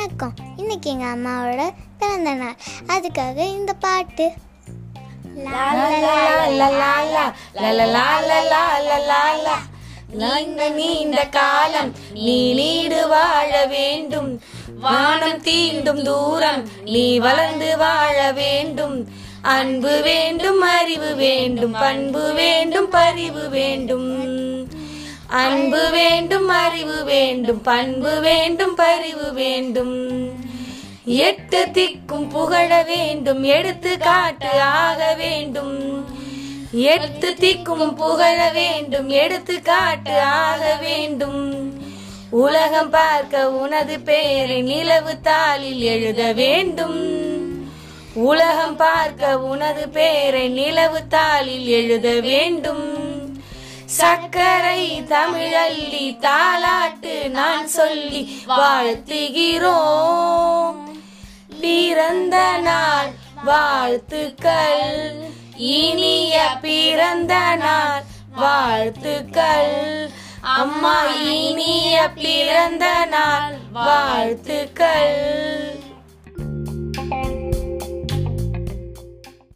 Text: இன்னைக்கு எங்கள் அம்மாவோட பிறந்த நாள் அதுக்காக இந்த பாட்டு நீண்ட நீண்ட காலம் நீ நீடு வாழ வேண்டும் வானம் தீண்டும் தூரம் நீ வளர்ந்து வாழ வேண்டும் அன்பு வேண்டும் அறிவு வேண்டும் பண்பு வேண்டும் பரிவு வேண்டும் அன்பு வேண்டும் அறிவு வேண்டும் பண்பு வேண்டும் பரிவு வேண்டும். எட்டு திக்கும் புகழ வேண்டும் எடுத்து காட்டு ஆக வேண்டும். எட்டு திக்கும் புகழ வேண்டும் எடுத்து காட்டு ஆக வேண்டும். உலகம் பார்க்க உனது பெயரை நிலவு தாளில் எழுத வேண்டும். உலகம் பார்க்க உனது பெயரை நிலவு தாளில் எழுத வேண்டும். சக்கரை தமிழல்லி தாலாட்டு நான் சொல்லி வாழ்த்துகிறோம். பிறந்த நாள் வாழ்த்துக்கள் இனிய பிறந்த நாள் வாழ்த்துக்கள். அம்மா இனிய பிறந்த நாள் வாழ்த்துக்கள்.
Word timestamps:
இன்னைக்கு 0.00 0.88
எங்கள் 0.90 1.10
அம்மாவோட 1.10 1.62
பிறந்த 1.98 2.30
நாள் 2.34 2.60
அதுக்காக 2.86 3.38
இந்த 3.48 3.72
பாட்டு 3.74 4.26
நீண்ட 10.12 10.68
நீண்ட 10.70 11.18
காலம் 11.28 11.90
நீ 12.16 12.38
நீடு 12.52 13.00
வாழ 13.08 13.50
வேண்டும் 13.66 14.30
வானம் 14.80 15.42
தீண்டும் 15.42 16.02
தூரம் 16.02 16.62
நீ 16.84 17.04
வளர்ந்து 17.18 17.70
வாழ 17.76 18.16
வேண்டும் 18.32 18.96
அன்பு 19.50 19.94
வேண்டும் 20.00 20.62
அறிவு 20.70 21.10
வேண்டும் 21.14 21.76
பண்பு 21.80 22.24
வேண்டும் 22.32 22.90
பரிவு 22.90 23.44
வேண்டும் 23.48 24.10
அன்பு 25.30 25.90
வேண்டும் 25.90 26.48
அறிவு 26.48 27.04
வேண்டும் 27.04 27.60
பண்பு 27.60 28.20
வேண்டும் 28.20 28.74
பரிவு 28.74 29.32
வேண்டும். 29.32 30.32
எட்டு 31.04 31.66
திக்கும் 31.72 32.28
புகழ 32.28 32.82
வேண்டும் 32.82 33.42
எடுத்து 33.42 33.98
காட்டு 33.98 34.60
ஆக 34.60 35.14
வேண்டும். 35.14 36.06
எட்டு 36.72 37.34
திக்கும் 37.40 37.94
புகழ 37.94 38.50
வேண்டும் 38.50 39.08
எடுத்து 39.08 39.62
காட்டு 39.62 40.20
ஆக 40.20 40.78
வேண்டும். 40.80 41.72
உலகம் 42.30 42.90
பார்க்க 42.90 43.50
உனது 43.50 44.00
பெயரை 44.00 44.62
நிலவு 44.62 45.14
தாளில் 45.24 45.78
எழுத 45.78 46.32
வேண்டும். 46.32 47.00
உலகம் 48.14 48.76
பார்க்க 48.76 49.38
உனது 49.38 49.88
பெயரை 49.88 50.48
நிலவு 50.48 51.00
தாளில் 51.10 51.64
எழுத 51.64 52.20
வேண்டும். 52.20 52.89
சக்கரை 54.00 55.04
தமிழல்லி 55.10 56.18
தாலாட்டு 56.26 57.28
நான் 57.28 57.66
சொல்லி 57.66 58.42
வாழ்த்துகிறோம். 58.46 60.78
பிறந்த 61.60 62.56
நாள் 62.56 63.10
வாழ்த்துக்கள் 63.44 65.28
இனிய 65.56 66.56
பிறந்த 66.60 67.56
நாள் 67.56 68.02
வாழ்த்துக்கள். 68.34 70.10
அம்மா 70.40 71.04
இனிய 71.04 72.08
பிறந்த 72.08 73.04
நாள் 73.04 73.58
வாழ்த்துக்கள். 73.72 74.79